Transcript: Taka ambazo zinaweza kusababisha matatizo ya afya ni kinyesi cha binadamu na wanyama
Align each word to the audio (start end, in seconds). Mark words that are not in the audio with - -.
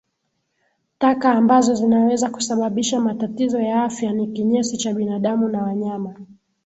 Taka 0.99 1.31
ambazo 1.31 1.75
zinaweza 1.75 2.29
kusababisha 2.29 2.99
matatizo 2.99 3.59
ya 3.61 3.83
afya 3.83 4.11
ni 4.13 4.27
kinyesi 4.27 4.77
cha 4.77 4.93
binadamu 4.93 5.49
na 5.49 5.63
wanyama 5.63 6.15